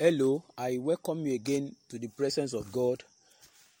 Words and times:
Hello, 0.00 0.44
I 0.56 0.78
welcome 0.78 1.26
you 1.26 1.34
again 1.34 1.74
to 1.88 1.98
the 1.98 2.06
presence 2.06 2.52
of 2.52 2.70
God. 2.70 3.02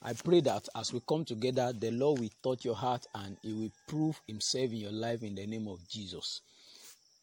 I 0.02 0.14
pray 0.14 0.40
that 0.40 0.68
as 0.74 0.92
we 0.92 1.00
come 1.08 1.24
together, 1.24 1.72
the 1.72 1.92
Lord 1.92 2.18
will 2.18 2.30
touch 2.42 2.64
your 2.64 2.74
heart 2.74 3.06
and 3.14 3.36
He 3.40 3.52
will 3.52 3.70
prove 3.86 4.20
Himself 4.26 4.72
in 4.72 4.78
your 4.78 4.90
life 4.90 5.22
in 5.22 5.36
the 5.36 5.46
name 5.46 5.68
of 5.68 5.78
Jesus. 5.88 6.40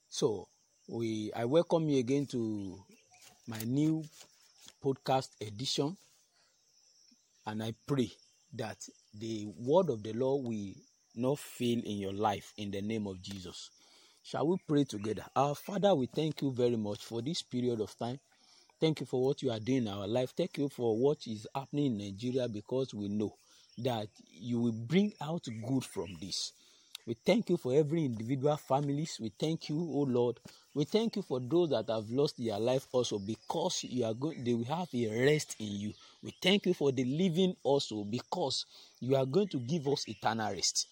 So, 0.07 0.47
we 0.87 1.29
I 1.35 1.43
welcome 1.43 1.89
you 1.89 1.99
again 1.99 2.25
to 2.27 2.79
my 3.49 3.59
new 3.65 4.01
podcast 4.81 5.27
edition, 5.41 5.97
and 7.45 7.63
I 7.63 7.73
pray 7.85 8.13
that 8.53 8.77
the 9.19 9.45
word 9.59 9.89
of 9.89 10.03
the 10.03 10.13
Lord 10.13 10.45
will 10.45 10.73
not 11.17 11.39
fail 11.39 11.81
in 11.83 11.97
your 11.97 12.13
life 12.13 12.53
in 12.55 12.71
the 12.71 12.81
name 12.81 13.07
of 13.07 13.21
Jesus. 13.21 13.71
Shall 14.23 14.47
we 14.47 14.55
pray 14.65 14.85
together? 14.85 15.25
Our 15.35 15.53
Father, 15.53 15.93
we 15.93 16.05
thank 16.05 16.41
you 16.41 16.53
very 16.53 16.77
much 16.77 17.03
for 17.03 17.21
this 17.21 17.41
period 17.41 17.81
of 17.81 17.93
time. 17.97 18.19
Thank 18.85 18.99
you 18.99 19.07
for 19.07 19.25
what 19.25 19.41
you 19.41 19.49
are 19.49 19.59
doing 19.59 19.79
in 19.79 19.87
our 19.87 20.05
life. 20.05 20.33
Thank 20.37 20.59
you 20.59 20.69
for 20.69 20.95
what 20.95 21.25
is 21.25 21.47
happening 21.55 21.87
in 21.87 21.97
Nigeria 21.97 22.47
because 22.47 22.93
we 22.93 23.07
know 23.07 23.33
that 23.79 24.09
you 24.31 24.59
will 24.59 24.73
bring 24.73 25.11
out 25.19 25.43
good 25.67 25.83
from 25.83 26.15
this. 26.21 26.51
We 27.07 27.15
thank 27.25 27.49
you 27.49 27.57
for 27.57 27.73
every 27.73 28.05
individual 28.05 28.55
families. 28.57 29.17
We 29.19 29.29
thank 29.39 29.69
you, 29.69 29.77
oh 29.79 30.03
Lord. 30.07 30.39
We 30.75 30.83
thank 30.83 31.15
you 31.15 31.23
for 31.23 31.39
those 31.39 31.71
that 31.71 31.89
have 31.89 32.11
lost 32.11 32.35
their 32.37 32.59
life 32.59 32.85
also 32.91 33.17
because 33.17 33.83
you 33.85 34.05
are 34.05 34.13
going 34.13 34.43
they 34.43 34.53
will 34.53 34.65
have 34.65 34.89
a 34.93 35.25
rest 35.25 35.55
in 35.59 35.71
you. 35.79 35.93
We 36.21 36.35
thank 36.39 36.67
you 36.67 36.75
for 36.75 36.91
the 36.91 37.05
living 37.05 37.55
also 37.63 38.03
because 38.03 38.67
you 38.99 39.15
are 39.15 39.25
going 39.25 39.47
to 39.47 39.57
give 39.61 39.87
us 39.87 40.07
eternal 40.07 40.51
rest. 40.53 40.89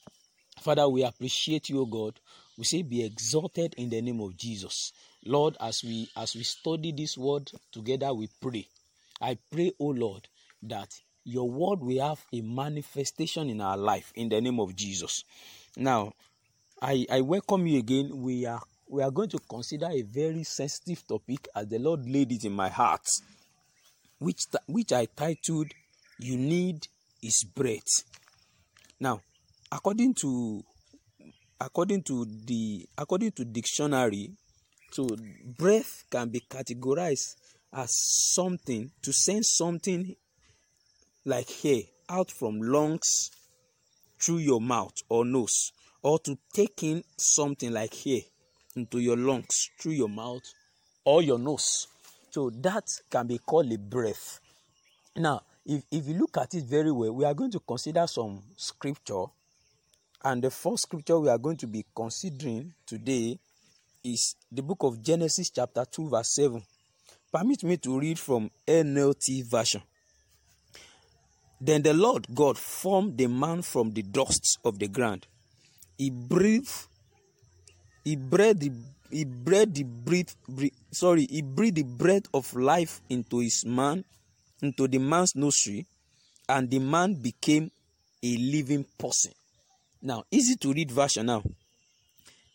Father, 0.62 0.90
we 0.90 1.04
appreciate 1.04 1.70
you, 1.70 1.86
God. 1.86 2.20
We 2.58 2.66
say 2.66 2.82
be 2.84 3.04
exalted 3.04 3.74
in 3.78 3.90
the 3.90 4.02
name 4.02 4.22
of 4.22 4.38
Jesus. 4.38 4.92
Lord, 5.26 5.58
as 5.60 5.84
we 5.84 6.08
as 6.16 6.36
we 6.36 6.44
study 6.44 6.92
this 6.92 7.18
word 7.18 7.52
together, 7.72 8.14
we 8.14 8.30
pray. 8.40 8.68
I 9.20 9.38
pray, 9.52 9.72
O 9.80 9.86
Lord, 9.86 10.28
that 10.62 10.90
your 11.24 11.50
word 11.50 11.80
will 11.80 12.08
have 12.08 12.24
a 12.32 12.42
manifestation 12.42 13.50
in 13.50 13.62
our 13.62 13.78
life 13.78 14.12
in 14.16 14.30
the 14.30 14.42
name 14.42 14.60
of 14.60 14.76
Jesus. 14.76 15.24
Now, 15.78 16.14
I, 16.82 17.06
I 17.10 17.22
welcome 17.22 17.66
you 17.66 17.80
again. 17.80 18.12
We 18.14 18.46
are 18.46 18.62
we 18.88 19.02
are 19.02 19.12
going 19.12 19.30
to 19.30 19.40
consider 19.50 19.88
a 19.90 20.02
very 20.04 20.44
sensitive 20.44 21.08
topic 21.08 21.48
as 21.56 21.68
the 21.68 21.80
Lord 21.80 22.08
laid 22.08 22.32
it 22.32 22.44
in 22.44 22.52
my 22.52 22.70
heart, 22.70 23.08
which 24.20 24.44
which 24.68 24.92
I 24.92 25.06
titled 25.06 25.72
"You 26.20 26.38
Need 26.38 26.88
His 27.22 27.44
Breath." 27.44 28.04
Now, 29.00 29.22
according 29.72 30.14
to 30.16 30.64
according 31.64 32.04
to 32.04 32.26
the 32.46 32.86
according 32.98 33.32
to 33.32 33.46
dictionary, 33.46 34.32
so 34.92 35.08
breath 35.58 36.04
can 36.10 36.30
be 36.30 36.42
categorized 36.42 37.36
as 37.74 37.90
something 38.34 38.92
to 39.02 39.14
send 39.14 39.46
something 39.46 40.16
like 41.26 41.66
air 41.66 41.82
out 42.10 42.30
from 42.30 42.62
lungs 42.62 43.32
through 44.20 44.38
your 44.38 44.62
mouth 44.62 44.94
or 45.10 45.26
nose 45.26 45.72
or 46.02 46.20
to 46.20 46.38
take 46.54 46.84
in 46.84 47.04
something 47.18 47.72
like 47.72 48.06
air 48.06 48.22
into 48.76 49.00
your 49.00 49.18
lungs 49.18 49.70
through 49.80 49.94
your 49.94 50.10
mouth 50.10 50.44
or 51.06 51.22
your 51.24 51.40
nose. 51.40 51.88
So 52.30 52.50
that 52.62 52.84
can 53.10 53.28
be 53.28 53.38
called 53.38 53.72
a 53.72 53.78
breath. 53.78 54.40
Now 55.16 55.42
if 55.66 55.84
if 55.92 56.08
you 56.08 56.16
look 56.16 56.38
at 56.38 56.54
it 56.54 56.66
very 56.66 56.92
well 56.92 57.14
we 57.14 57.26
are 57.26 57.34
going 57.34 57.52
to 57.52 57.60
consider 57.62 58.06
some 58.06 58.44
scripture 58.58 59.26
and 60.24 60.44
the 60.44 60.50
first 60.50 60.84
scripture 60.84 61.20
we 61.20 61.30
are 61.30 61.38
going 61.38 61.58
to 61.58 61.68
be 61.68 61.86
considering 61.96 62.74
today 62.86 63.38
is 64.04 64.36
the 64.52 64.62
book 64.62 64.84
of 64.84 65.02
genesis 65.02 65.50
chapter 65.50 65.86
2 65.86 66.10
verse 66.10 66.34
7 66.36 66.62
permit 67.32 67.64
me 67.64 67.78
to 67.78 68.00
read 68.00 68.20
from 68.20 68.50
nlt 68.68 69.44
version 69.50 69.82
then 71.66 71.82
the 71.82 71.94
Lord 71.94 72.28
God 72.34 72.58
formed 72.58 73.18
the 73.18 73.28
man 73.28 73.62
from 73.62 73.94
the 73.94 74.02
dust 74.02 74.60
of 74.66 74.80
the 74.80 74.90
ground. 74.90 75.28
He 75.98 76.10
breathed, 76.10 76.88
he 78.04 78.18
breathed 78.18 78.60
the, 78.60 78.72
he 79.10 79.24
breathed 79.24 79.76
the 79.76 79.84
breath, 79.84 80.36
breath, 80.50 80.72
sorry, 80.92 81.26
he 81.30 81.42
breathed 81.42 81.78
the 81.78 81.84
breath 81.84 82.24
of 82.34 82.54
life 82.54 83.00
into 83.10 83.40
his 83.40 83.64
man, 83.66 84.04
into 84.62 84.90
the 84.90 84.98
man's 84.98 85.38
nostril, 85.38 85.84
and 86.50 86.70
the 86.70 86.80
man 86.80 87.14
became 87.14 87.72
a 88.22 88.38
living 88.38 88.86
person. 89.00 89.32
Now, 90.06 90.26
easy 90.30 90.58
to 90.58 90.74
read 90.74 90.92
version 90.92 91.28
now. 91.28 91.44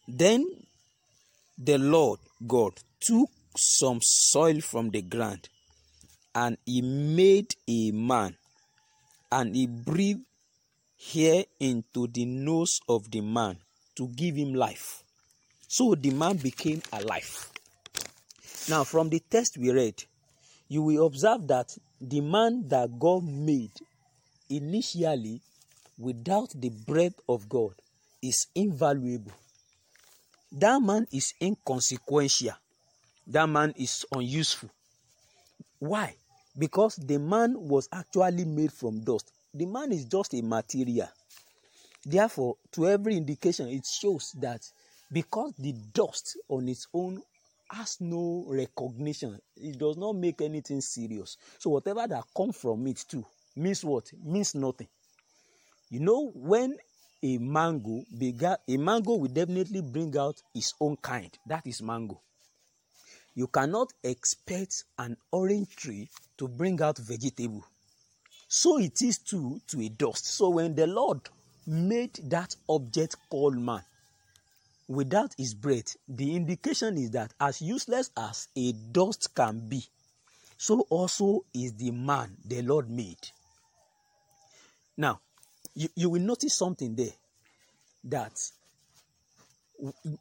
Then 0.07 0.47
the 1.57 1.79
Lord 1.79 2.21
God 2.47 2.73
took 3.01 3.31
some 3.57 4.01
soil 4.03 4.61
from 4.61 4.91
the 4.91 5.01
ground, 5.01 5.49
and 6.35 6.59
he 6.67 6.83
made 6.83 7.55
a 7.67 7.91
man 7.91 8.37
and 9.33 9.57
he 9.57 9.67
breathed 9.67 10.21
here 10.97 11.45
into 11.59 12.07
the 12.09 12.27
nose 12.27 12.81
of 12.89 13.11
the 13.11 13.23
man 13.23 13.57
to 13.97 14.09
give 14.09 14.37
him 14.37 14.53
life. 14.55 15.03
So 15.69 15.95
the 15.95 16.11
man 16.11 16.37
became 16.37 16.83
alive. 16.93 17.51
Now, 18.69 18.85
from 18.85 19.09
the 19.09 19.21
text 19.21 19.57
we 19.59 19.71
read, 19.71 20.05
you 20.69 20.83
will 20.83 21.07
observe 21.07 21.47
that 21.49 21.77
the 22.01 22.21
man 22.21 22.69
that 22.69 22.99
God 22.99 23.25
made 23.25 23.73
initially 24.51 25.41
without 25.99 26.51
the 26.55 26.71
breath 26.87 27.21
of 27.29 27.49
God 27.49 27.75
is 28.23 28.47
invaluable. 28.55 29.33
That 30.53 30.81
man 30.81 31.07
is 31.13 31.35
inconsequential. 31.43 32.55
That 33.27 33.47
man 33.49 33.75
is 33.77 34.07
unuseful. 34.13 34.71
Why? 35.79 36.15
because 36.59 36.97
the 36.97 37.19
man 37.19 37.55
was 37.57 37.89
actually 37.93 38.45
made 38.45 38.73
from 38.73 39.01
dust. 39.01 39.31
The 39.55 39.67
man 39.67 39.93
is 39.93 40.05
just 40.05 40.35
a 40.35 40.43
material. 40.43 41.09
Therefore, 42.05 42.57
to 42.73 42.89
every 42.89 43.17
indication, 43.17 43.69
it 43.69 43.87
shows 43.87 44.33
that 44.41 44.61
because 45.13 45.53
the 45.59 45.73
dust 45.93 46.37
on 46.49 46.69
its 46.69 46.87
own 46.93 47.23
has 47.71 47.99
no 48.01 48.45
recognition, 48.49 49.39
it 49.57 49.79
does 49.79 49.97
not 49.97 50.15
make 50.17 50.41
anything 50.41 50.81
serious. 50.81 51.37
So 51.59 51.71
whatever 51.71 52.07
that 52.07 52.25
comes 52.37 52.57
from 52.57 52.87
it 52.87 53.05
too 53.09 53.25
means 53.57 53.85
what? 53.85 54.11
Means 54.25 54.55
nothing. 54.55 54.89
You 55.91 56.01
know, 56.01 56.31
when 56.35 56.77
a 57.23 57.39
mango 57.39 58.05
began, 58.17 58.57
a 58.69 58.77
mango 58.77 59.15
will 59.15 59.29
definitely 59.29 59.81
bring 59.81 60.17
out 60.17 60.41
its 60.55 60.75
own 60.81 60.97
kind. 60.97 61.31
That 61.47 61.67
is 61.67 61.83
mango. 61.83 62.21
You 63.35 63.47
cannot 63.47 63.93
expect 64.03 64.85
an 64.99 65.17
orange 65.31 65.75
tree 65.77 66.09
to 66.37 66.49
bring 66.49 66.83
out 66.83 66.99
vegetable. 66.99 67.65
So 68.49 68.79
it 68.79 69.01
is 69.03 69.19
too 69.19 69.61
to 69.69 69.81
a 69.81 69.89
dust. 69.89 70.27
So 70.27 70.51
when 70.51 70.75
the 70.75 70.87
Lord 70.87 71.21
made 71.67 72.15
that 72.25 72.57
object 72.69 73.17
called 73.31 73.57
man 73.59 73.83
without 74.89 75.35
his 75.39 75.55
breath, 75.55 75.97
the 76.09 76.35
indication 76.35 76.97
is 76.99 77.11
that 77.13 77.33
as 77.41 77.63
useless 77.63 78.11
as 78.17 78.49
a 78.57 78.73
dust 78.73 79.35
can 79.35 79.69
be, 79.69 79.85
so 80.57 80.81
also 80.91 81.45
is 81.55 81.75
the 81.75 81.91
man 81.91 82.37
the 82.45 82.63
Lord 82.63 82.91
made. 82.91 83.29
Now, 84.97 85.21
you, 85.79 85.89
you 85.95 86.11
will 86.11 86.23
notice 86.23 86.57
something 86.59 86.95
there 86.97 87.15
that 88.05 88.33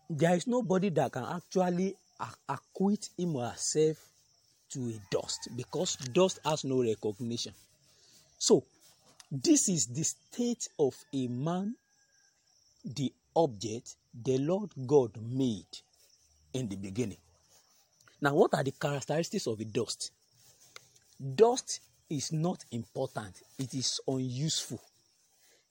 there 0.08 0.36
is 0.36 0.46
nobody 0.46 0.90
that 0.90 1.12
can 1.12 1.24
actually 1.24 1.96
acquit 2.48 3.10
him 3.18 3.36
or 3.36 3.48
herself 3.48 3.98
to 4.70 4.80
a 4.90 5.00
dust 5.10 5.50
because 5.56 5.96
dust 6.14 6.40
has 6.46 6.64
no 6.64 6.84
recognition. 6.84 7.54
So, 8.38 8.66
this 9.32 9.68
is 9.68 9.88
the 9.88 10.04
state 10.04 10.68
of 10.78 10.94
a 11.14 11.28
man, 11.28 11.76
the 12.86 13.12
object 13.36 13.96
the 14.14 14.38
Lord 14.38 14.70
God 14.86 15.12
made 15.20 15.66
in 16.54 16.70
the 16.70 16.76
beginning. 16.76 17.18
Now, 18.22 18.36
what 18.36 18.54
are 18.54 18.64
the 18.64 18.72
characteristics 18.72 19.48
of 19.48 19.60
a 19.60 19.66
dust? 19.66 20.12
Dust 21.36 21.82
is 22.10 22.32
not 22.32 22.64
important, 22.72 23.42
it 23.58 23.74
is 23.74 24.00
unuseful, 24.08 24.82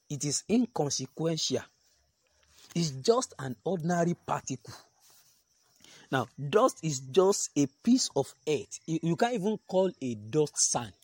it 0.08 0.24
is 0.24 0.44
inconsequential, 0.48 1.62
it's 2.74 2.90
just 2.90 3.34
an 3.38 3.56
ordinary 3.64 4.14
particle 4.14 4.74
now, 6.10 6.28
dust 6.50 6.78
is 6.82 7.00
just 7.00 7.50
a 7.56 7.66
piece 7.82 8.10
of 8.14 8.32
earth. 8.48 8.80
You 8.86 9.16
can't 9.16 9.34
even 9.34 9.58
call 9.66 9.90
a 10.00 10.14
dust 10.14 10.56
sand 10.56 10.94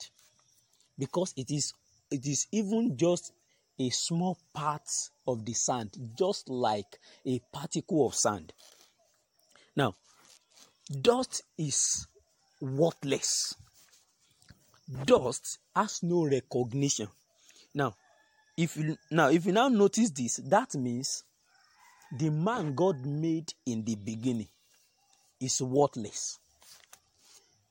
because 0.99 1.33
it 1.37 1.51
is 1.51 1.73
it 2.11 2.27
is 2.27 2.47
even 2.53 2.97
just 2.97 3.33
a 3.81 3.89
small 3.91 4.39
part 4.53 4.87
of 5.27 5.45
the 5.45 5.55
sand, 5.55 5.91
just 6.17 6.49
like 6.49 7.01
a 7.27 7.41
particle 7.53 8.07
of 8.07 8.15
sand. 8.15 8.53
Now, 9.75 9.95
dust 11.01 11.43
is 11.59 12.07
worthless. 12.61 13.55
Dust 15.07 15.59
has 15.75 16.03
no 16.03 16.27
recognition. 16.27 17.09
Now, 17.75 17.95
if 18.57 18.77
you 18.77 18.97
now 19.11 19.29
if 19.31 19.47
you 19.47 19.53
now 19.53 19.69
notice 19.69 20.11
this, 20.11 20.37
that 20.45 20.75
means 20.75 21.25
the 22.19 22.31
man 22.31 22.75
God 22.75 23.05
made 23.07 23.53
in 23.67 23.85
the 23.85 23.97
beginning 23.97 24.49
is 25.41 25.61
worthless. 25.63 26.39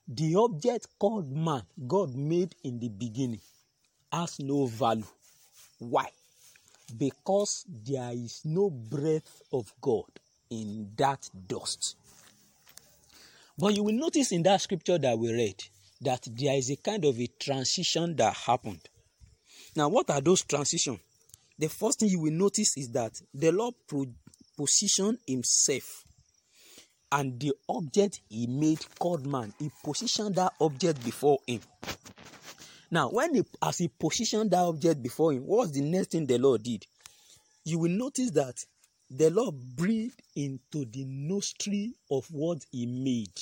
the 0.08 0.34
object 0.36 0.86
called 0.98 1.30
man 1.30 1.62
God 1.86 2.14
made 2.14 2.54
in 2.64 2.78
the 2.78 2.88
beginning 2.88 3.40
has 4.12 4.38
no 4.40 4.66
value. 4.66 5.06
Why? 5.78 6.06
Because 6.96 7.64
there 7.68 8.10
is 8.12 8.42
no 8.44 8.68
breath 8.68 9.42
of 9.52 9.72
God 9.80 10.10
in 10.50 10.90
that 10.96 11.30
dust. 11.46 11.96
But 13.56 13.74
you 13.74 13.84
will 13.84 13.94
notice 13.94 14.32
in 14.32 14.42
that 14.42 14.60
scripture 14.60 14.98
that 14.98 15.18
we 15.18 15.32
read 15.32 15.62
that 16.02 16.26
there 16.30 16.56
is 16.56 16.70
a 16.70 16.76
kind 16.76 17.04
of 17.04 17.18
a 17.18 17.26
transition 17.38 18.16
that 18.16 18.34
happened. 18.34 18.88
Now, 19.74 19.88
what 19.88 20.10
are 20.10 20.20
those 20.20 20.42
transitions? 20.42 21.00
The 21.58 21.68
first 21.68 22.00
thing 22.00 22.10
you 22.10 22.20
will 22.20 22.32
notice 22.32 22.76
is 22.76 22.90
that 22.90 23.12
the 23.32 23.52
Lord 23.52 23.74
pro- 23.86 24.06
positioned 24.56 25.18
himself 25.26 26.04
and 27.10 27.38
the 27.38 27.52
object 27.68 28.20
he 28.28 28.46
made 28.46 28.80
called 28.98 29.26
man. 29.26 29.52
He 29.58 29.70
positioned 29.82 30.34
that 30.36 30.52
object 30.60 31.04
before 31.04 31.38
him. 31.46 31.60
Now, 32.90 33.08
when 33.08 33.34
he, 33.34 33.42
as 33.62 33.78
he 33.78 33.88
positioned 33.88 34.50
that 34.50 34.62
object 34.62 35.02
before 35.02 35.32
him, 35.32 35.44
what's 35.46 35.72
the 35.72 35.80
next 35.80 36.10
thing 36.10 36.26
the 36.26 36.38
Lord 36.38 36.62
did? 36.62 36.86
You 37.64 37.78
will 37.78 37.90
notice 37.90 38.30
that 38.32 38.64
the 39.10 39.30
Lord 39.30 39.54
breathed 39.76 40.20
into 40.36 40.84
the 40.84 41.04
nostril 41.06 41.90
of 42.10 42.26
what 42.30 42.64
he 42.70 42.86
made. 42.86 43.32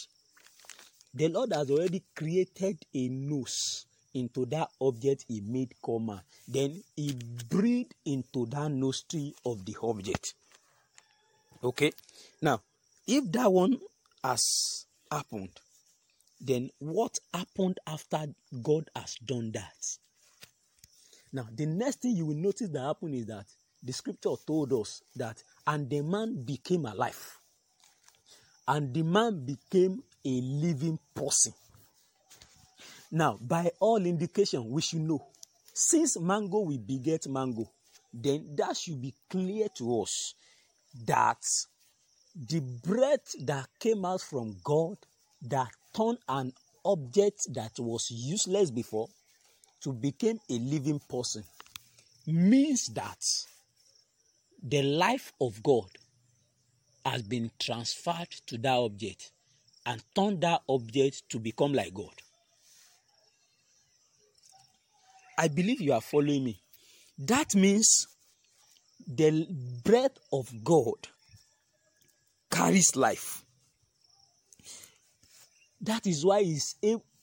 The 1.14 1.28
Lord 1.28 1.52
has 1.52 1.70
already 1.70 2.02
created 2.14 2.78
a 2.94 3.08
nose 3.08 3.86
into 4.14 4.46
that 4.46 4.68
object 4.80 5.24
he 5.28 5.40
made 5.40 5.74
man. 5.86 6.20
Then 6.48 6.82
he 6.96 7.16
breathed 7.48 7.94
into 8.04 8.46
that 8.46 8.70
nostril 8.70 9.32
of 9.44 9.64
the 9.64 9.76
object. 9.82 10.34
Okay? 11.62 11.92
Now, 12.42 12.60
if 13.06 13.30
that 13.32 13.52
one 13.52 13.78
has 14.24 14.86
happened, 15.10 15.50
then 16.40 16.70
what 16.78 17.18
happened 17.34 17.78
after 17.86 18.26
God 18.62 18.88
has 18.96 19.16
done 19.16 19.52
that? 19.52 19.98
Now, 21.32 21.46
the 21.54 21.66
next 21.66 22.02
thing 22.02 22.16
you 22.16 22.26
will 22.26 22.36
notice 22.36 22.68
that 22.70 22.80
happened 22.80 23.14
is 23.14 23.26
that 23.26 23.46
the 23.82 23.92
scripture 23.92 24.34
told 24.46 24.72
us 24.72 25.02
that, 25.16 25.42
and 25.66 25.88
the 25.88 26.02
man 26.02 26.42
became 26.44 26.86
alive, 26.86 27.38
and 28.66 28.92
the 28.92 29.02
man 29.02 29.44
became 29.44 30.02
a 30.24 30.40
living 30.40 30.98
person. 31.14 31.54
Now, 33.10 33.38
by 33.40 33.70
all 33.80 34.04
indication, 34.06 34.70
we 34.70 34.82
should 34.82 35.00
know 35.00 35.26
since 35.72 36.18
mango 36.18 36.60
will 36.60 36.78
beget 36.78 37.26
mango, 37.28 37.70
then 38.12 38.54
that 38.56 38.76
should 38.76 39.00
be 39.00 39.14
clear 39.28 39.68
to 39.76 40.02
us 40.02 40.34
that 41.06 41.38
the 42.34 42.60
breath 42.60 43.34
that 43.40 43.66
came 43.78 44.04
out 44.04 44.20
from 44.20 44.56
God 44.62 44.96
that 45.42 45.70
turned 45.94 46.18
an 46.28 46.52
object 46.84 47.52
that 47.54 47.72
was 47.78 48.10
useless 48.10 48.70
before 48.70 49.08
to 49.82 49.92
become 49.92 50.40
a 50.48 50.58
living 50.58 51.00
person 51.08 51.42
means 52.26 52.88
that 52.88 53.24
the 54.62 54.82
life 54.82 55.32
of 55.40 55.62
God 55.62 55.88
has 57.04 57.22
been 57.22 57.50
transferred 57.58 58.30
to 58.46 58.58
that 58.58 58.76
object 58.76 59.32
and 59.86 60.02
turned 60.14 60.42
that 60.42 60.62
object 60.68 61.28
to 61.30 61.38
become 61.38 61.72
like 61.72 61.94
God. 61.94 62.12
I 65.40 65.48
believe 65.48 65.80
you 65.80 65.94
are 65.94 66.02
following 66.02 66.44
me. 66.44 66.60
That 67.16 67.54
means 67.54 68.06
the 69.06 69.46
breath 69.82 70.18
of 70.30 70.52
God 70.62 71.08
carries 72.50 72.94
life. 72.94 73.42
That 75.80 76.06
is 76.06 76.26
why 76.26 76.42
He 76.42 76.58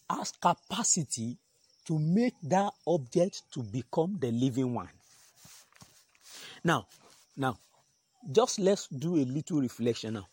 has 0.10 0.32
capacity 0.42 1.38
to 1.86 2.00
make 2.00 2.34
that 2.42 2.74
object 2.88 3.44
to 3.54 3.62
become 3.62 4.18
the 4.20 4.32
living 4.32 4.74
one. 4.74 4.90
Now, 6.64 6.88
now, 7.36 7.60
just 8.32 8.58
let's 8.58 8.88
do 8.88 9.18
a 9.18 9.26
little 9.26 9.62
reflection 9.62 10.16
now. 10.16 10.28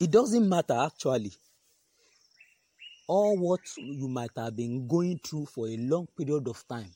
It 0.00 0.10
doesn't 0.10 0.48
matter 0.48 0.74
actually 0.74 1.30
all 3.06 3.36
what 3.36 3.60
you 3.76 4.08
might 4.08 4.30
have 4.36 4.56
been 4.56 4.86
going 4.86 5.18
through 5.18 5.46
for 5.46 5.68
a 5.68 5.76
long 5.76 6.06
period 6.16 6.48
of 6.48 6.66
time. 6.68 6.90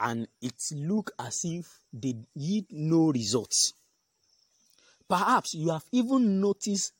And 0.00 0.26
it 0.42 0.54
look 0.72 1.12
as 1.18 1.40
if 1.44 1.66
they 1.92 2.14
yield 2.34 2.66
no 2.70 3.12
results. 3.12 3.72
Perhaps 5.08 5.54
you 5.54 5.70
have 5.70 5.84
even 5.92 6.40
noticed 6.40 6.92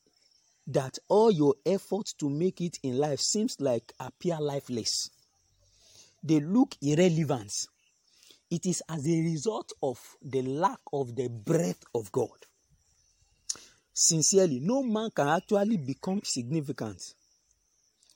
that 0.67 0.97
all 1.09 1.31
your 1.31 1.55
efforts 1.65 2.13
to 2.13 2.29
make 2.29 2.61
it 2.61 2.77
in 2.83 2.97
life 2.97 3.19
seems 3.19 3.57
like 3.59 3.93
appear 3.99 4.37
lifeless. 4.39 5.09
They 6.23 6.39
look 6.39 6.75
irrelevant. 6.81 7.51
It 8.49 8.65
is 8.65 8.81
as 8.89 9.05
a 9.07 9.21
result 9.21 9.73
of 9.83 9.99
the 10.21 10.41
lack 10.41 10.79
of 10.93 11.15
the 11.15 11.27
breath 11.29 11.83
of 11.93 12.11
god. 12.11 12.29
Sincerely 13.93 14.59
no 14.59 14.83
man 14.83 15.09
can 15.11 15.27
actually 15.27 15.77
become 15.77 16.21
significant 16.23 17.01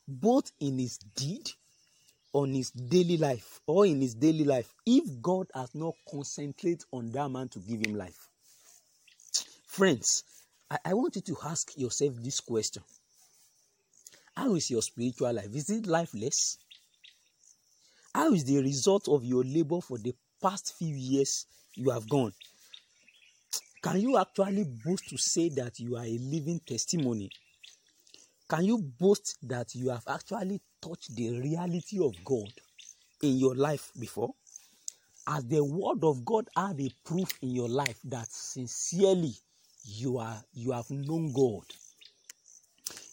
both 0.10 0.52
in 0.60 0.80
his 0.80 0.98
deed 0.98 1.50
on 2.34 2.54
his 2.54 2.72
daily 2.72 3.18
life 3.18 3.60
or 3.68 3.86
in 3.86 4.02
his 4.02 4.16
daily 4.16 4.44
life 4.44 4.74
if 4.86 5.04
God 5.22 5.48
has 5.54 5.74
not 5.74 5.96
concentrated 6.10 6.84
on 6.92 7.12
that 7.12 7.30
man 7.30 7.50
to 7.50 7.60
give 7.60 7.86
him 7.86 7.96
life. 7.96 8.28
Friends, 9.68 10.24
I, 10.70 10.78
I 10.86 10.94
want 10.94 11.16
you 11.16 11.22
to 11.22 11.38
ask 11.46 11.78
yourself 11.78 12.16
this 12.18 12.40
question 12.40 12.84
How 14.36 14.56
is 14.56 14.70
your 14.70 14.82
spiritual 14.82 15.34
life? 15.34 15.54
Is 15.54 15.70
it 15.70 15.88
lifeless? 15.88 16.58
How 18.14 18.34
is 18.34 18.44
the 18.46 18.62
result 18.62 19.08
of 19.08 19.24
your 19.24 19.44
labor 19.44 19.82
for 19.82 19.98
the 19.98 20.16
past 20.42 20.74
few 20.78 20.96
years 20.96 21.46
you 21.76 21.92
have 21.92 22.10
gone? 22.10 22.34
Can 23.82 24.02
you 24.02 24.18
actually 24.18 24.66
boast 24.84 25.08
to 25.10 25.18
say 25.18 25.50
that 25.50 25.80
you 25.80 25.96
are 25.96 26.04
a 26.04 26.18
living 26.18 26.60
testimony 26.66 27.30
Can 28.50 28.66
you 28.66 28.80
boast 28.80 29.38
that 29.44 29.76
you 29.76 29.90
have 29.90 30.04
actually 30.08 30.60
touched 30.82 31.16
the 31.16 31.40
reality 31.40 32.00
of 32.04 32.16
God 32.26 32.52
in 33.22 33.38
your 33.38 33.54
life 33.56 33.92
before? 34.00 34.34
Has 35.28 35.46
the 35.46 35.64
word 35.64 36.04
of 36.04 36.26
God 36.26 36.48
had 36.58 36.82
a 36.82 36.90
proof 37.06 37.32
in 37.44 37.52
your 37.52 37.70
life 37.70 38.00
that 38.06 38.28
sincerely 38.32 39.34
you 39.84 40.18
are 40.18 40.42
you 40.54 40.72
have 40.72 40.90
known 40.90 41.32
God? 41.32 41.66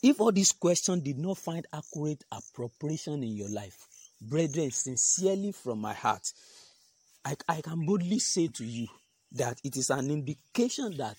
If 0.02 0.20
all 0.22 0.32
these 0.32 0.52
questions 0.52 1.02
did 1.02 1.18
not 1.18 1.36
find 1.36 1.66
accurate 1.70 2.24
appropriation 2.32 3.22
in 3.22 3.36
your 3.36 3.50
life, 3.50 3.86
brethren, 4.22 4.70
sincerely 4.70 5.52
from 5.52 5.80
my 5.80 5.92
heart, 5.92 6.32
I, 7.26 7.36
I 7.46 7.60
can 7.60 7.84
boldly 7.84 8.20
say 8.20 8.46
to 8.48 8.64
you 8.64 8.86
that 9.32 9.60
it 9.64 9.76
is 9.76 9.90
an 9.90 10.10
indication 10.10 10.96
that 10.96 11.16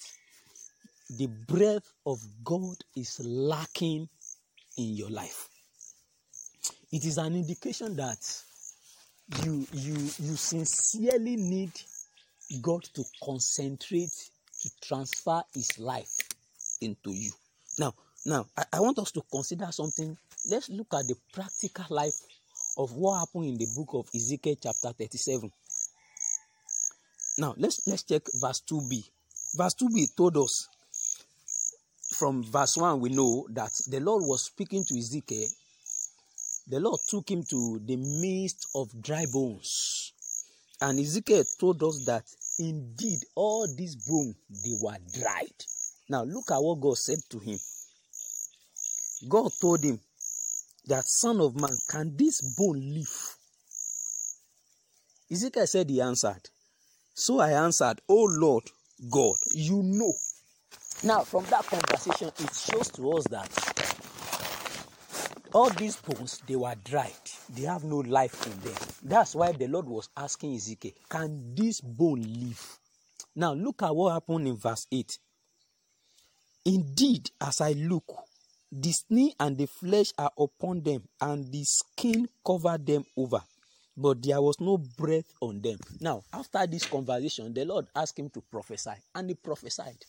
the 1.10 1.28
breath 1.28 1.94
of 2.06 2.20
God 2.44 2.76
is 2.96 3.20
lacking 3.24 4.10
in 4.78 4.96
your 4.96 5.10
life. 5.10 5.48
It 6.92 7.06
is 7.06 7.18
an 7.18 7.36
indication 7.36 7.96
that 7.98 8.18
you 9.44 9.68
you 9.74 9.94
you 9.94 10.36
sincerely 10.36 11.36
need 11.36 11.72
God 12.62 12.84
to 12.94 13.04
concentrate 13.24 14.30
to 14.62 14.70
transfer 14.82 15.42
his 15.54 15.78
life 15.80 16.18
into 16.82 17.12
you. 17.12 17.32
Now, 17.78 17.94
now 18.26 18.46
I, 18.58 18.64
I 18.74 18.80
want 18.80 19.00
us 19.00 19.12
to 19.12 19.22
consider 19.32 19.68
something. 19.72 20.18
Let's 20.50 20.70
look 20.70 20.94
at 20.94 21.08
the 21.08 21.16
practical 21.34 21.86
life 21.90 22.16
of 22.78 22.94
what 22.94 23.20
happened 23.20 23.46
in 23.46 23.58
the 23.58 23.68
book 23.76 23.90
of 23.94 24.08
Ezekiel 24.16 24.56
chapter 24.62 24.92
37. 24.94 25.52
Now 27.38 27.54
let's 27.58 27.86
let's 27.88 28.04
check 28.04 28.24
verse 28.36 28.62
2b. 28.70 29.10
Verse 29.56 29.76
2b 29.76 30.16
told 30.16 30.38
us 30.38 30.70
from 32.18 32.44
verse 32.44 32.76
1, 32.78 33.00
we 33.00 33.10
know 33.10 33.48
that 33.52 33.70
the 33.90 34.00
Lord 34.00 34.24
was 34.24 34.46
speaking 34.46 34.84
to 34.86 34.98
Ezekiel. 34.98 35.48
The 36.68 36.80
Lord 36.80 37.00
took 37.08 37.30
him 37.30 37.44
to 37.44 37.80
the 37.86 37.96
midst 37.96 38.68
of 38.76 38.90
dry 39.02 39.26
bones. 39.32 40.14
And 40.82 41.00
Ezekiel 41.00 41.44
told 41.60 41.84
us 41.84 42.04
that 42.06 42.24
indeed 42.60 43.20
all 43.36 43.68
these 43.78 43.96
bones 43.96 44.36
they 44.50 44.74
were 44.82 44.98
dried. 45.14 45.54
Now 46.10 46.24
look 46.24 46.50
at 46.52 46.58
what 46.58 46.82
God 46.82 46.98
said 46.98 47.20
to 47.30 47.40
him. 47.40 47.60
God 49.30 49.52
told 49.62 49.84
him 49.84 50.00
that 50.88 51.06
son 51.06 51.40
of 51.40 51.60
man, 51.60 51.78
can 51.90 52.16
this 52.18 52.42
bone 52.58 52.94
live? 52.94 53.38
Ezekiel 55.32 55.68
said 55.68 55.90
he 55.90 56.02
answered. 56.02 56.50
So 57.14 57.40
I 57.40 57.52
answered, 57.52 58.02
Oh 58.10 58.28
Lord 58.30 58.64
God, 59.12 59.36
you 59.54 59.84
know 59.84 60.14
now, 61.04 61.22
from 61.22 61.46
that 61.46 61.66
conversation, 61.66 62.32
it 62.40 62.54
shows 62.56 62.90
to 62.90 63.12
us 63.12 63.26
that 63.26 63.78
all 65.54 65.70
these 65.70 65.96
bones 65.98 66.42
they 66.48 66.56
were 66.56 66.74
dried, 66.84 67.12
they 67.50 67.64
have 67.64 67.84
no 67.84 67.98
life 67.98 68.46
in 68.48 68.60
them. 68.60 68.74
That's 69.04 69.36
why 69.36 69.52
the 69.52 69.68
Lord 69.68 69.88
was 69.88 70.10
asking 70.18 70.56
Ezekiel, 70.56 70.94
Can 71.08 71.54
this 71.56 71.82
bone 71.82 72.22
live? 72.22 72.80
Now, 73.36 73.54
look 73.54 73.84
at 73.84 73.96
what 73.96 74.14
happened 74.14 74.48
in 74.48 74.58
verse 74.58 74.88
8. 74.92 75.20
Indeed, 76.66 77.30
as 77.40 77.62
I 77.62 77.74
look, 77.74 78.12
the 78.72 78.92
skin 78.92 79.32
and 79.40 79.58
the 79.58 79.68
flesh 79.68 80.12
are 80.18 80.32
upon 80.38 80.82
them, 80.82 81.04
and 81.22 81.52
the 81.52 81.64
skin 81.64 82.28
covered 82.46 82.86
them 82.86 83.06
over, 83.16 83.42
but 83.96 84.22
there 84.24 84.42
was 84.42 84.60
no 84.60 84.78
breath 84.78 85.32
on 85.42 85.62
them. 85.62 85.78
Now, 86.02 86.24
after 86.34 86.66
this 86.68 86.86
conversation, 86.86 87.54
the 87.54 87.66
Lord 87.66 87.86
asked 87.96 88.20
him 88.20 88.30
to 88.32 88.42
prophesy, 88.42 88.96
and 89.16 89.30
he 89.30 89.36
prophesied. 89.36 90.04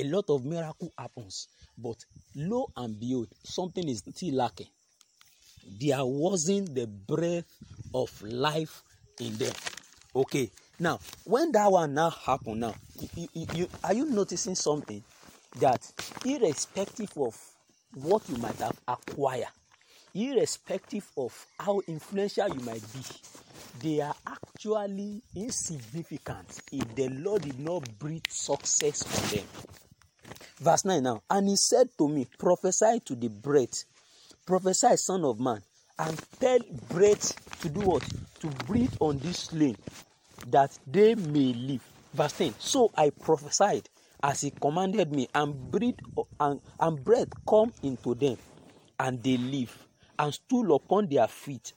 A 0.00 0.04
lot 0.04 0.30
of 0.30 0.46
miracle 0.46 0.90
happens, 0.96 1.48
but 1.76 2.06
lo 2.34 2.70
and 2.74 2.98
behold, 2.98 3.28
something 3.44 3.86
is 3.86 3.98
still 3.98 4.34
lacking. 4.34 4.68
There 5.78 6.02
wasn't 6.06 6.74
the 6.74 6.86
breath 6.86 7.44
of 7.92 8.22
life 8.22 8.82
in 9.20 9.36
them. 9.36 9.52
Okay, 10.16 10.50
now 10.78 11.00
when 11.24 11.52
that 11.52 11.70
one 11.70 11.92
now 11.92 12.08
happen 12.08 12.60
now, 12.60 12.74
you, 13.14 13.28
you, 13.54 13.68
are 13.84 13.92
you 13.92 14.06
noticing 14.06 14.54
something 14.54 15.04
that 15.58 15.92
irrespective 16.24 17.12
of 17.18 17.36
what 17.92 18.26
you 18.30 18.38
might 18.38 18.56
have 18.56 18.80
acquired, 18.88 19.52
irrespective 20.14 21.06
of 21.18 21.46
how 21.58 21.82
influential 21.86 22.48
you 22.48 22.60
might 22.60 22.82
be, 22.94 23.00
they 23.82 24.00
are 24.00 24.14
actually 24.26 25.20
insignificant 25.36 26.62
if 26.72 26.94
the 26.94 27.10
Lord 27.10 27.42
did 27.42 27.60
not 27.60 27.98
breathe 27.98 28.24
success 28.30 29.04
on 29.04 29.36
them. 29.36 29.46
Verse 30.60 30.84
9 30.84 31.02
now, 31.02 31.22
and 31.30 31.48
he 31.48 31.56
said 31.56 31.88
to 31.96 32.06
me, 32.06 32.26
Prophesy 32.38 33.00
to 33.06 33.14
the 33.14 33.28
breath, 33.28 33.84
prophesy, 34.44 34.94
son 34.96 35.24
of 35.24 35.40
man, 35.40 35.62
and 35.98 36.20
tell 36.38 36.58
breath 36.90 37.34
to 37.60 37.70
do 37.70 37.80
what? 37.80 38.02
To 38.40 38.46
breathe 38.66 38.92
on 39.00 39.18
this 39.20 39.38
slain, 39.38 39.76
that 40.48 40.78
they 40.86 41.14
may 41.14 41.54
live. 41.54 41.82
Verse 42.12 42.32
10 42.34 42.54
So 42.58 42.90
I 42.94 43.08
prophesied 43.08 43.88
as 44.22 44.42
he 44.42 44.50
commanded 44.50 45.12
me, 45.12 45.28
and 45.34 45.70
breathe 45.70 45.98
and, 46.38 46.60
and 46.78 47.02
breath 47.02 47.28
come 47.48 47.72
into 47.82 48.14
them, 48.14 48.36
and 48.98 49.22
they 49.22 49.38
live, 49.38 49.74
and 50.18 50.34
stood 50.34 50.70
upon 50.70 51.06
their 51.06 51.26
feet, 51.26 51.72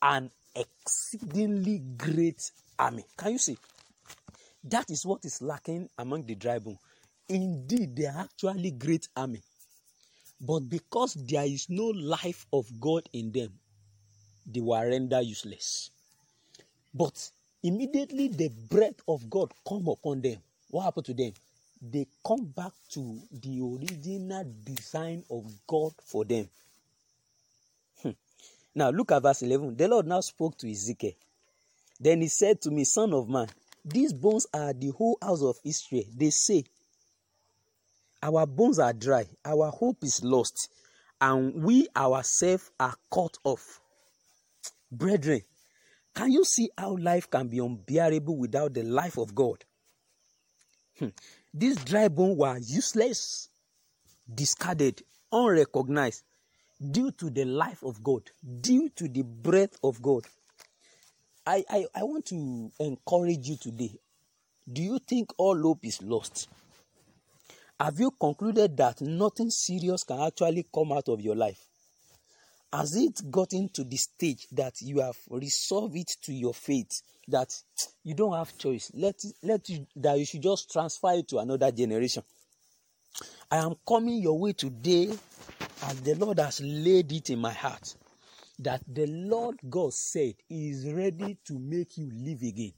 an 0.00 0.30
exceedingly 0.56 1.82
great 1.98 2.50
army. 2.78 3.04
Can 3.18 3.32
you 3.32 3.38
see? 3.38 3.58
That 4.64 4.88
is 4.88 5.04
what 5.04 5.26
is 5.26 5.42
lacking 5.42 5.90
among 5.98 6.24
the 6.24 6.36
dry 6.36 6.58
bone. 6.58 6.78
Indeed, 7.28 7.96
they 7.96 8.06
are 8.06 8.20
actually 8.20 8.70
great 8.72 9.08
army. 9.16 9.42
But 10.40 10.60
because 10.68 11.14
there 11.14 11.44
is 11.44 11.68
no 11.70 11.86
life 11.86 12.46
of 12.52 12.66
God 12.80 13.08
in 13.12 13.32
them, 13.32 13.52
they 14.46 14.60
were 14.60 14.86
rendered 14.88 15.24
useless. 15.24 15.90
But 16.92 17.30
immediately 17.62 18.28
the 18.28 18.48
breath 18.48 19.00
of 19.08 19.28
God 19.30 19.52
come 19.66 19.88
upon 19.88 20.20
them. 20.20 20.36
What 20.68 20.84
happened 20.84 21.06
to 21.06 21.14
them? 21.14 21.32
They 21.80 22.06
come 22.26 22.44
back 22.46 22.72
to 22.92 23.20
the 23.32 23.60
original 23.60 24.44
design 24.64 25.24
of 25.30 25.44
God 25.66 25.92
for 26.04 26.24
them. 26.24 26.48
Hmm. 28.02 28.10
Now 28.74 28.90
look 28.90 29.12
at 29.12 29.22
verse 29.22 29.42
11. 29.42 29.76
The 29.76 29.88
Lord 29.88 30.06
now 30.06 30.20
spoke 30.20 30.56
to 30.58 30.70
Ezekiel. 30.70 31.12
Then 32.00 32.20
he 32.20 32.28
said 32.28 32.60
to 32.62 32.70
me, 32.70 32.84
Son 32.84 33.12
of 33.12 33.28
man, 33.28 33.48
these 33.84 34.12
bones 34.12 34.46
are 34.52 34.72
the 34.72 34.90
whole 34.90 35.18
house 35.22 35.42
of 35.42 35.56
Israel. 35.64 36.04
They 36.16 36.30
say, 36.30 36.64
Our 38.24 38.46
bones 38.46 38.78
are 38.78 38.94
dry, 38.94 39.26
our 39.44 39.70
hope 39.70 40.02
is 40.02 40.24
lost, 40.24 40.70
and 41.20 41.62
we 41.62 41.88
ourselves 41.94 42.70
are 42.80 42.94
cut 43.12 43.36
off. 43.44 43.82
Brethren, 44.90 45.42
can 46.14 46.32
you 46.32 46.42
see 46.42 46.70
how 46.78 46.96
life 46.96 47.28
can 47.28 47.48
be 47.48 47.58
unbearable 47.58 48.34
without 48.38 48.72
the 48.72 48.82
life 48.82 49.18
of 49.18 49.34
God? 49.34 49.62
Hmm. 50.98 51.08
These 51.52 51.84
dry 51.84 52.08
bones 52.08 52.38
were 52.38 52.56
useless, 52.56 53.50
discarded, 54.34 55.02
unrecognized 55.30 56.24
due 56.80 57.10
to 57.10 57.28
the 57.28 57.44
life 57.44 57.82
of 57.82 58.02
God, 58.02 58.22
due 58.62 58.88
to 58.96 59.06
the 59.06 59.20
breath 59.22 59.76
of 59.84 60.00
God. 60.00 60.24
I, 61.46 61.62
I, 61.68 61.84
I 61.94 62.02
want 62.04 62.24
to 62.26 62.70
encourage 62.80 63.46
you 63.46 63.56
today. 63.56 63.98
Do 64.72 64.82
you 64.82 64.98
think 64.98 65.28
all 65.36 65.60
hope 65.60 65.84
is 65.84 66.00
lost? 66.00 66.48
Have 67.84 68.00
you 68.00 68.12
concluded 68.12 68.78
that 68.78 69.02
nothing 69.02 69.50
serious 69.50 70.04
can 70.04 70.18
actually 70.18 70.64
come 70.74 70.92
out 70.92 71.06
of 71.10 71.20
your 71.20 71.36
life? 71.36 71.66
Has 72.72 72.96
it 72.96 73.30
gotten 73.30 73.68
to 73.74 73.84
the 73.84 73.98
stage 73.98 74.46
that 74.52 74.80
you 74.80 75.00
have 75.00 75.18
resolved 75.28 75.94
it 75.94 76.16
to 76.22 76.32
your 76.32 76.54
faith 76.54 77.02
that 77.28 77.52
you 78.02 78.14
don't 78.14 78.32
have 78.32 78.56
choice? 78.56 78.90
Let 78.94 79.22
let 79.42 79.68
you, 79.68 79.86
that 79.96 80.18
you 80.18 80.24
should 80.24 80.40
just 80.40 80.72
transfer 80.72 81.12
it 81.12 81.28
to 81.28 81.40
another 81.40 81.70
generation. 81.70 82.22
I 83.50 83.58
am 83.58 83.74
coming 83.86 84.22
your 84.22 84.38
way 84.38 84.54
today 84.54 85.10
as 85.82 86.00
the 86.00 86.14
Lord 86.14 86.38
has 86.38 86.62
laid 86.62 87.12
it 87.12 87.28
in 87.28 87.38
my 87.38 87.52
heart 87.52 87.96
that 88.60 88.80
the 88.88 89.06
Lord 89.08 89.58
God 89.68 89.92
said 89.92 90.36
He 90.48 90.70
is 90.70 90.90
ready 90.90 91.36
to 91.44 91.58
make 91.58 91.98
you 91.98 92.10
live 92.10 92.40
again. 92.40 92.72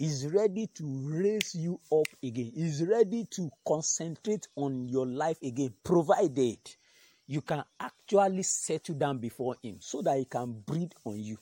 Is 0.00 0.26
ready 0.28 0.66
to 0.76 0.84
raise 1.10 1.54
you 1.54 1.78
up 1.92 2.06
again. 2.24 2.52
Is 2.56 2.82
ready 2.82 3.26
to 3.32 3.50
concentrate 3.68 4.48
on 4.56 4.88
your 4.88 5.04
life 5.04 5.36
again, 5.42 5.74
provided 5.84 6.58
you 7.26 7.42
can 7.42 7.62
actually 7.78 8.42
settle 8.42 8.94
down 8.94 9.18
before 9.18 9.56
Him 9.62 9.76
so 9.80 10.00
that 10.00 10.16
He 10.16 10.24
can 10.24 10.52
breathe 10.66 10.92
on 11.04 11.20
you. 11.20 11.36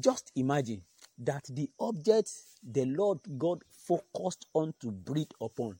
Just 0.00 0.32
imagine 0.34 0.80
that 1.18 1.44
the 1.50 1.68
object 1.78 2.30
the 2.62 2.86
Lord 2.86 3.18
God 3.36 3.62
focused 3.70 4.46
on 4.54 4.72
to 4.80 4.90
breathe 4.90 5.32
upon 5.38 5.78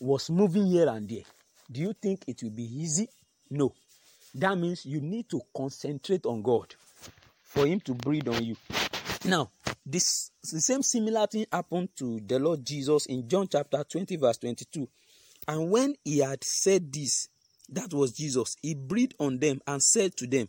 was 0.00 0.30
moving 0.30 0.64
here 0.64 0.88
and 0.88 1.06
there. 1.06 1.24
Do 1.70 1.82
you 1.82 1.92
think 1.92 2.24
it 2.26 2.42
will 2.42 2.50
be 2.50 2.64
easy? 2.64 3.06
No. 3.50 3.74
That 4.34 4.56
means 4.56 4.86
you 4.86 5.02
need 5.02 5.28
to 5.28 5.42
concentrate 5.54 6.24
on 6.24 6.40
God 6.40 6.74
for 7.42 7.66
Him 7.66 7.80
to 7.80 7.92
breathe 7.92 8.28
on 8.28 8.42
you. 8.42 8.56
Now, 9.26 9.50
this 9.84 10.30
the 10.50 10.60
same 10.60 10.82
similar 10.82 11.26
thing 11.26 11.46
happened 11.52 11.90
to 11.96 12.20
the 12.20 12.38
Lord 12.38 12.64
Jesus 12.64 13.06
in 13.06 13.28
John 13.28 13.48
chapter 13.48 13.84
20, 13.84 14.16
verse 14.16 14.38
22. 14.38 14.88
And 15.48 15.70
when 15.70 15.94
he 16.04 16.18
had 16.18 16.42
said 16.44 16.92
this, 16.92 17.28
that 17.68 17.92
was 17.92 18.12
Jesus. 18.12 18.56
He 18.62 18.74
breathed 18.74 19.14
on 19.18 19.38
them 19.38 19.60
and 19.66 19.82
said 19.82 20.16
to 20.18 20.26
them, 20.26 20.48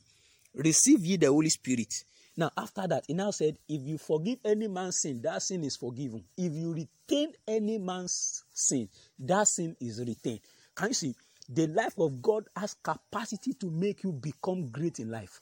Receive 0.54 1.06
ye 1.06 1.18
the 1.18 1.28
Holy 1.28 1.50
Spirit. 1.50 1.94
Now, 2.36 2.52
after 2.58 2.88
that, 2.88 3.06
he 3.08 3.14
now 3.14 3.32
said, 3.32 3.58
If 3.68 3.82
you 3.84 3.98
forgive 3.98 4.40
any 4.44 4.68
man's 4.68 5.00
sin, 5.02 5.22
that 5.24 5.42
sin 5.42 5.64
is 5.64 5.78
forgiven. 5.78 6.24
If 6.38 6.54
you 6.54 6.74
retain 6.74 7.34
any 7.48 7.78
man's 7.78 8.44
sin, 8.54 8.90
that 9.20 9.48
sin 9.48 9.76
is 9.80 10.00
retained. 10.00 10.42
Can 10.76 10.90
you 10.90 10.94
see? 10.94 11.16
The 11.50 11.68
life 11.68 11.98
of 11.98 12.22
God 12.22 12.48
has 12.56 12.74
capacity 12.74 13.54
to 13.54 13.70
make 13.70 14.04
you 14.04 14.14
become 14.14 14.70
great 14.70 15.00
in 15.00 15.12
life. 15.12 15.42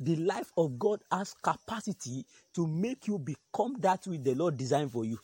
The 0.00 0.16
life 0.16 0.52
of 0.56 0.78
God 0.78 1.00
has 1.10 1.34
capacity 1.42 2.24
to 2.54 2.66
make 2.66 3.08
you 3.08 3.18
become 3.18 3.76
that 3.80 4.06
which 4.06 4.22
the 4.22 4.34
Lord 4.34 4.56
designed 4.56 4.92
for 4.92 5.04
you. 5.04 5.18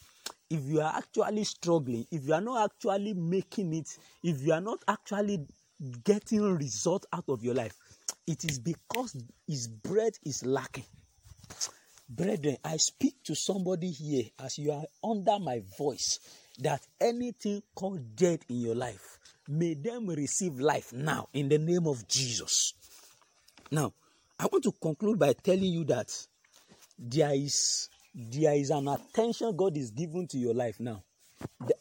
If 0.51 0.65
you 0.65 0.81
are 0.81 0.95
actually 0.97 1.45
struggling, 1.45 2.07
if 2.11 2.27
you 2.27 2.35
are 2.35 2.41
not 2.41 2.65
actually 2.65 3.15
making 3.15 3.75
it, 3.75 3.89
if 4.23 4.43
you 4.43 4.53
are 4.53 4.61
not 4.61 4.81
actually 4.89 5.47
getting 6.05 6.43
result 6.43 7.07
out 7.13 7.25
of 7.29 7.43
your 7.43 7.55
life 7.55 7.75
it 8.27 8.45
is 8.45 8.59
because 8.59 9.17
his 9.47 9.69
bread 9.69 10.13
is 10.25 10.45
lacking 10.45 10.85
brethren 12.09 12.57
i 12.65 12.77
speak 12.77 13.15
to 13.25 13.35
somebody 13.35 13.91
here 13.91 14.25
as 14.45 14.59
you 14.59 14.71
are 14.71 14.85
under 15.03 15.39
my 15.39 15.61
voice 15.79 16.19
that 16.59 16.81
anything 17.01 17.63
called 17.75 18.15
dead 18.15 18.41
in 18.49 18.61
your 18.61 18.75
life 18.75 19.19
may 19.49 19.75
them 19.75 20.07
receive 20.07 20.59
life 20.61 20.93
now 20.93 21.29
in 21.33 21.49
the 21.49 21.59
name 21.59 21.87
of 21.87 22.07
jesus 22.07 22.75
now 23.71 23.93
i 24.39 24.47
want 24.51 24.63
to 24.65 24.73
conclude 24.73 25.19
by 25.19 25.33
telling 25.33 25.73
you 25.73 25.85
that 25.85 26.11
there 26.99 27.35
is 27.35 27.89
there 28.15 28.55
is 28.55 28.71
an 28.71 28.89
attention 28.89 29.57
god 29.57 29.77
is 29.77 29.91
giving 29.91 30.27
to 30.27 30.39
your 30.39 30.55
life 30.55 30.79
now 30.81 31.03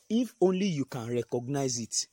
if 0.09 0.33
only 0.41 0.67
you 0.67 0.85
can 0.85 1.07
recognize 1.09 1.79
it 1.79 2.07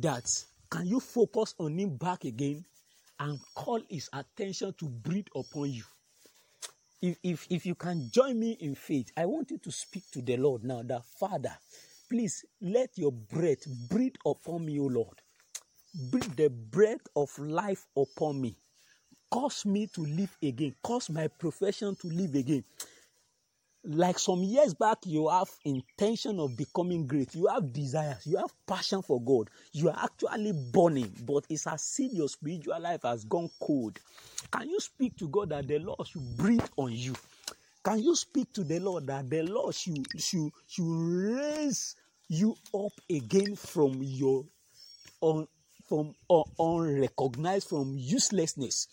that 0.00 0.24
can 0.70 0.86
you 0.86 0.98
focus 1.00 1.54
on 1.58 1.78
him 1.78 1.96
back 1.96 2.24
again 2.24 2.64
and 3.20 3.38
call 3.54 3.80
his 3.88 4.08
attention 4.12 4.74
to 4.78 4.88
breathe 4.88 5.28
upon 5.34 5.70
you? 5.72 5.84
If, 7.00 7.16
if, 7.22 7.46
if 7.50 7.66
you 7.66 7.74
can 7.74 8.10
join 8.10 8.40
me 8.40 8.56
in 8.60 8.74
faith, 8.74 9.12
I 9.16 9.26
want 9.26 9.50
you 9.50 9.58
to 9.58 9.70
speak 9.70 10.04
to 10.12 10.22
the 10.22 10.36
Lord 10.36 10.64
now 10.64 10.82
that 10.82 11.04
Father, 11.20 11.56
please 12.10 12.44
let 12.60 12.90
your 12.96 13.12
breath 13.12 13.64
breathe 13.88 14.16
upon 14.26 14.66
me, 14.66 14.80
O 14.80 14.84
Lord. 14.86 15.20
Breathe 16.10 16.34
the 16.34 16.48
breath 16.48 17.06
of 17.14 17.30
life 17.38 17.86
upon 17.96 18.40
me. 18.40 18.56
Cause 19.34 19.66
me 19.66 19.88
to 19.88 20.02
live 20.02 20.30
again. 20.40 20.76
Cause 20.80 21.10
my 21.10 21.26
profession 21.26 21.96
to 21.96 22.06
live 22.06 22.36
again. 22.36 22.62
Like 23.82 24.16
some 24.20 24.44
years 24.44 24.74
back 24.74 24.98
you 25.06 25.28
have 25.28 25.50
intention 25.64 26.38
of 26.38 26.56
becoming 26.56 27.04
great. 27.04 27.34
You 27.34 27.48
have 27.48 27.72
desires. 27.72 28.24
You 28.28 28.36
have 28.36 28.52
passion 28.64 29.02
for 29.02 29.20
god. 29.20 29.50
You 29.72 29.88
are 29.90 29.98
actually 30.04 30.52
burning 30.52 31.12
but 31.26 31.46
it's 31.48 31.66
as 31.66 31.96
if 31.98 32.12
your 32.12 32.28
spiritual 32.28 32.80
life 32.80 33.02
has 33.02 33.24
gone 33.24 33.50
cold. 33.60 33.98
Can 34.52 34.70
you 34.70 34.78
speak 34.78 35.16
to 35.16 35.26
god 35.26 35.48
that 35.48 35.66
the 35.66 35.80
lord 35.80 36.06
should 36.06 36.36
breathe 36.36 36.68
on 36.76 36.92
you? 36.92 37.14
Can 37.82 38.04
you 38.04 38.14
speak 38.14 38.52
to 38.52 38.62
the 38.62 38.78
lord 38.78 39.08
that 39.08 39.28
the 39.28 39.42
lord 39.42 39.74
should 39.74 40.06
should 40.16 40.52
should 40.68 40.84
raise 40.84 41.96
you 42.28 42.54
up 42.72 42.92
again 43.10 43.56
from 43.56 43.98
your 44.00 44.44
on 45.20 45.48
from 45.88 46.14
uh, 46.30 46.42
unrecognized, 46.58 47.68
from 47.68 47.94
uselessness, 47.96 48.88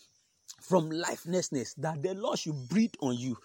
from 0.62 0.90
lifelessness, 0.90 1.74
that 1.74 2.02
the 2.02 2.14
Lord 2.14 2.38
should 2.38 2.68
breathe 2.68 2.94
on 3.00 3.16
you. 3.16 3.36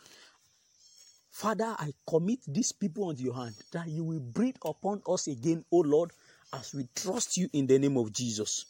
Father, 1.31 1.75
I 1.77 1.93
commit 2.07 2.39
these 2.47 2.71
people 2.71 3.09
into 3.09 3.24
your 3.24 3.36
hand, 3.36 3.55
that 3.71 3.88
you 3.88 4.03
will 4.03 4.19
breathe 4.19 4.55
upon 4.65 5.01
us 5.07 5.27
again, 5.27 5.63
O 5.71 5.77
Lord, 5.77 6.12
as 6.53 6.74
we 6.74 6.88
trust 6.95 7.38
you 7.38 7.50
in 7.53 7.67
the 7.67 7.77
name 7.77 7.97
of 7.97 8.12
Jesus. 8.12 8.65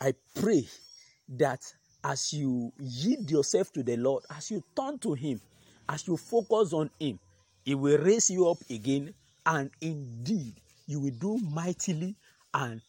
I 0.00 0.14
pray 0.34 0.66
that 1.28 1.60
as 2.04 2.32
you 2.32 2.72
yield 2.78 3.30
yourself 3.30 3.72
to 3.72 3.82
the 3.82 3.96
Lord, 3.96 4.24
as 4.30 4.50
you 4.50 4.62
turn 4.76 4.98
to 5.00 5.14
Him, 5.14 5.40
as 5.88 6.06
you 6.06 6.16
focus 6.16 6.72
on 6.72 6.90
Him, 6.98 7.18
He 7.64 7.74
will 7.74 7.98
raise 7.98 8.30
you 8.30 8.48
up 8.48 8.58
again, 8.68 9.14
and 9.44 9.70
indeed, 9.80 10.54
you 10.86 11.00
will 11.00 11.14
do 11.18 11.38
mightily, 11.38 12.14
and 12.52 12.80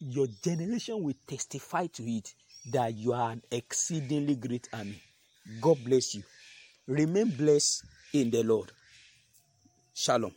your 0.00 0.26
generation 0.42 1.02
will 1.02 1.16
testify 1.26 1.86
to 1.86 2.02
it 2.04 2.34
that 2.72 2.96
you 2.96 3.12
are 3.12 3.30
an 3.32 3.42
exceedingly 3.50 4.36
great 4.36 4.68
army. 4.72 5.00
God 5.60 5.78
bless 5.84 6.14
you. 6.14 6.22
Remain 6.86 7.28
blessed 7.28 7.84
in 8.12 8.30
the 8.30 8.42
Lord. 8.42 8.72
Shalom. 9.94 10.32